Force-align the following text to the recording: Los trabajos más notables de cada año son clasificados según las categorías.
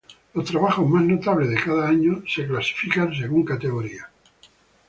Los 0.33 0.45
trabajos 0.49 0.89
más 0.89 1.03
notables 1.03 1.51
de 1.51 1.61
cada 1.63 1.87
año 1.87 2.23
son 2.27 2.47
clasificados 2.47 3.19
según 3.19 3.41
las 3.45 3.55
categorías. 3.59 4.07